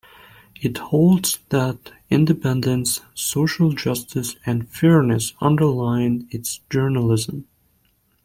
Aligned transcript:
It 0.59 0.79
holds 0.79 1.37
that 1.49 1.77
"independence, 2.09 3.01
social 3.13 3.71
justice 3.73 4.35
and 4.47 4.67
fairness" 4.67 5.33
underlie 5.39 6.21
its 6.31 6.59
journalism. 6.71 7.45